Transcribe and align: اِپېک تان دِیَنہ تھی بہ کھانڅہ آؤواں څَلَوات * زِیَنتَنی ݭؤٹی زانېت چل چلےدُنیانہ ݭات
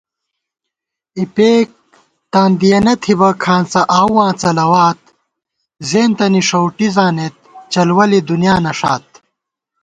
اِپېک 1.19 1.67
تان 2.31 2.51
دِیَنہ 2.59 2.93
تھی 3.01 3.13
بہ 3.19 3.29
کھانڅہ 3.43 3.81
آؤواں 3.99 4.31
څَلَوات 4.41 4.99
* 5.43 5.87
زِیَنتَنی 5.89 6.41
ݭؤٹی 6.49 6.87
زانېت 6.95 7.35
چل 7.71 7.89
چلےدُنیانہ 7.97 8.71
ݭات 8.79 9.05